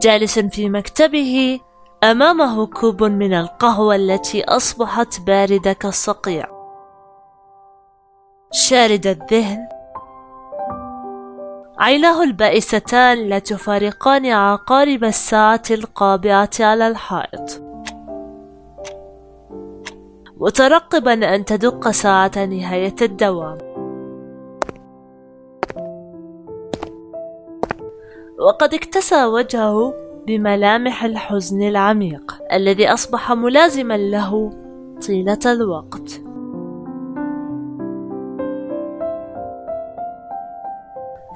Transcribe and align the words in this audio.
جالس 0.00 0.38
في 0.38 0.68
مكتبه 0.68 1.60
أمامه 2.04 2.66
كوب 2.66 3.04
من 3.04 3.32
القهوة 3.34 3.94
التي 3.96 4.44
أصبحت 4.44 5.20
باردة 5.20 5.72
كالصقيع. 5.72 6.46
شارد 8.52 9.06
الذهن. 9.06 9.68
عيناه 11.78 12.22
البائستان 12.22 13.18
لا 13.18 13.38
تفارقان 13.38 14.26
عقارب 14.26 15.04
الساعة 15.04 15.62
القابعة 15.70 16.50
على 16.60 16.88
الحائط. 16.88 17.62
مترقبا 20.36 21.34
أن 21.34 21.44
تدق 21.44 21.90
ساعة 21.90 22.44
نهاية 22.44 22.96
الدوام. 23.02 23.58
وقد 28.38 28.74
اكتسى 28.74 29.24
وجهه 29.24 29.94
بملامح 30.26 31.04
الحزن 31.04 31.62
العميق 31.62 32.42
الذي 32.52 32.88
أصبح 32.88 33.32
ملازما 33.32 33.96
له 33.96 34.50
طيلة 35.06 35.38
الوقت. 35.46 36.20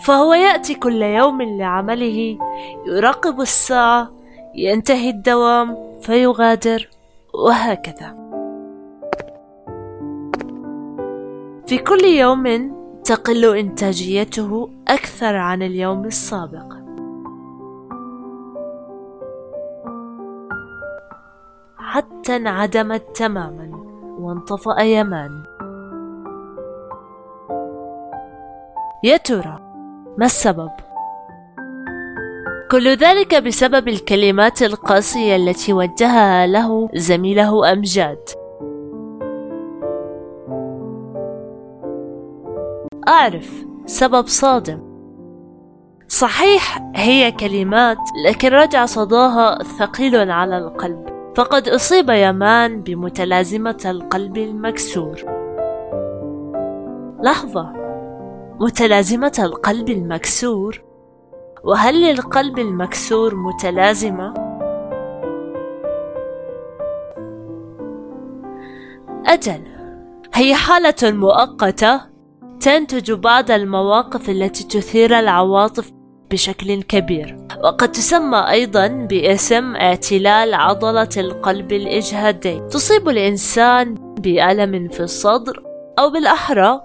فهو 0.04 0.34
يأتي 0.34 0.74
كل 0.74 1.02
يوم 1.02 1.42
لعمله 1.42 2.38
يراقب 2.86 3.40
الساعة 3.40 4.10
ينتهي 4.54 5.10
الدوام 5.10 5.76
فيغادر 6.00 6.88
وهكذا. 7.34 8.24
في 11.66 11.78
كل 11.78 12.04
يوم 12.04 12.74
تقل 13.04 13.58
إنتاجيته 13.58 14.70
أكثر 14.88 15.36
عن 15.36 15.62
اليوم 15.62 16.04
السابق. 16.04 16.83
حتى 21.94 22.36
انعدمت 22.36 23.02
تماما 23.14 23.70
وانطفأ 24.18 24.82
يمان. 24.82 25.30
يا 29.04 29.16
ترى 29.16 29.58
ما 30.18 30.24
السبب؟ 30.24 30.70
كل 32.70 32.88
ذلك 32.96 33.34
بسبب 33.34 33.88
الكلمات 33.88 34.62
القاسية 34.62 35.36
التي 35.36 35.72
وجهها 35.72 36.46
له 36.46 36.88
زميله 36.94 37.72
أمجاد. 37.72 38.28
أعرف 43.08 43.66
سبب 43.86 44.26
صادم. 44.26 44.82
صحيح 46.08 46.90
هي 46.96 47.32
كلمات 47.32 47.98
لكن 48.26 48.48
رجع 48.48 48.84
صداها 48.84 49.62
ثقيل 49.62 50.30
على 50.30 50.58
القلب. 50.58 51.13
فقد 51.34 51.68
أصيب 51.68 52.10
يمان 52.10 52.82
بمتلازمة 52.82 53.82
القلب 53.84 54.36
المكسور. 54.36 55.20
لحظة. 57.22 57.72
متلازمة 58.60 59.32
القلب 59.38 59.88
المكسور؟ 59.90 60.82
وهل 61.64 62.02
للقلب 62.02 62.58
المكسور 62.58 63.34
متلازمة؟ 63.34 64.34
أجل. 69.26 69.62
هي 70.34 70.54
حالة 70.54 70.94
مؤقتة 71.02 72.00
تنتج 72.60 73.12
بعض 73.12 73.50
المواقف 73.50 74.30
التي 74.30 74.64
تثير 74.64 75.18
العواطف 75.18 75.92
بشكل 76.34 76.82
كبير. 76.82 77.36
وقد 77.64 77.92
تسمى 77.92 78.50
أيضا 78.50 78.86
باسم 78.86 79.76
اعتلال 79.76 80.54
عضلة 80.54 81.08
القلب 81.16 81.72
الإجهادي. 81.72 82.60
تصيب 82.70 83.08
الإنسان 83.08 83.94
بألم 83.94 84.88
في 84.88 85.00
الصدر 85.00 85.62
أو 85.98 86.10
بالأحرى 86.10 86.80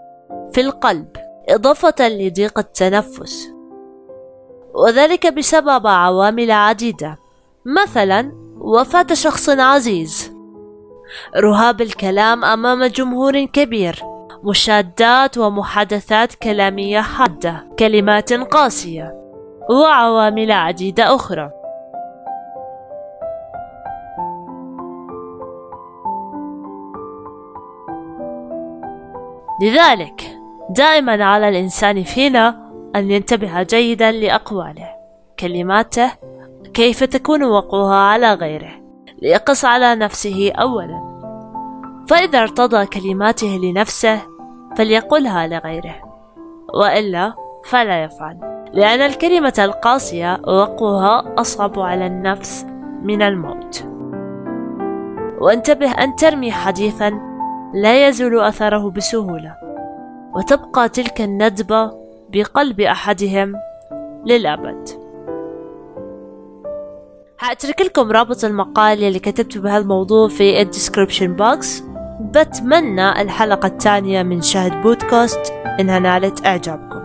في 0.54 0.62
القلب 0.62 1.08
إضافة 1.50 1.96
لضيق 2.00 2.60
التنفس. 2.60 3.50
وذلك 4.74 5.34
بسبب 5.34 5.88
عوامل 5.88 6.52
عديدة. 6.52 7.18
مثلا 7.66 8.31
وفاة 8.60 9.08
شخص 9.14 9.50
عزيز. 9.50 10.34
رهاب 11.38 11.81
الكلام 11.81 12.46
أمام 12.46 12.86
جمهور 12.86 13.46
كبير. 13.46 14.04
مشادات 14.44 15.38
ومحادثات 15.38 16.36
كلامية 16.36 17.02
حادة. 17.02 17.68
كلمات 17.80 18.34
قاسية. 18.34 19.29
وعوامل 19.69 20.52
عديدة 20.52 21.16
أخرى. 21.16 21.52
لذلك 29.62 30.38
دائما 30.69 31.24
على 31.24 31.50
الإنسان 31.50 32.03
فينا 32.03 32.56
أن 32.96 33.12
ينتبه 33.12 33.63
جيدا 33.63 34.12
لأقواله 34.12 34.90
كلماته 35.40 36.12
كيف 36.74 37.03
تكون 37.03 37.44
وقوها 37.44 37.96
على 37.96 38.34
غيره 38.34 38.72
ليقص 39.22 39.66
على 39.66 39.96
نفسه 39.96 40.51
أولا. 40.51 41.09
فإذا 42.07 42.40
ارتضى 42.41 42.86
كلماته 42.86 43.59
لنفسه 43.63 44.19
فليقلها 44.78 45.47
لغيره 45.47 45.96
وإلا 46.74 47.34
فلا 47.66 48.03
يفعل. 48.03 48.59
لأن 48.74 49.02
الكلمة 49.02 49.53
القاسية 49.59 50.41
وقوها 50.47 51.34
أصعب 51.38 51.80
على 51.80 52.07
النفس 52.07 52.66
من 53.03 53.22
الموت. 53.22 53.85
وانتبه 55.41 55.91
أن 55.91 56.16
ترمي 56.16 56.52
حديثا 56.52 57.19
لا 57.74 58.07
يزول 58.07 58.40
أثره 58.40 58.90
بسهولة 58.90 59.56
وتبقى 60.34 60.90
تلك 60.90 61.22
الندبة 61.22 61.91
بقلب 62.30 62.81
أحدهم 62.81 63.56
للأبد. 64.25 64.90
هأترك 67.40 67.81
لكم 67.81 68.12
رابط 68.12 68.44
المقال 68.44 69.03
اللي 69.03 69.19
كتبت 69.19 69.57
بهالموضوع 69.57 70.28
في 70.28 70.62
ال 70.62 70.68
description 70.68 71.34
box. 71.36 71.84
بتمنى 72.22 73.22
الحلقة 73.22 73.68
الثانية 73.68 74.24
من 74.24 74.41
شهد 74.42 74.82
بودكاست 74.81 75.53
إنها 75.80 76.00
نالت 76.00 76.46
إعجابكم. 76.46 76.99